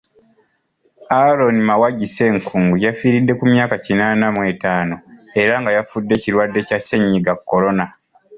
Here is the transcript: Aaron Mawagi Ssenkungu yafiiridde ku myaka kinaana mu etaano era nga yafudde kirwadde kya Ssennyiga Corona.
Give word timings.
Aaron 1.19 1.57
Mawagi 1.69 2.07
Ssenkungu 2.09 2.75
yafiiridde 2.85 3.33
ku 3.39 3.45
myaka 3.53 3.75
kinaana 3.85 4.25
mu 4.35 4.41
etaano 4.51 4.95
era 5.41 5.53
nga 5.61 5.71
yafudde 5.77 6.15
kirwadde 6.23 6.59
kya 6.67 6.79
Ssennyiga 6.79 7.33
Corona. 7.49 7.85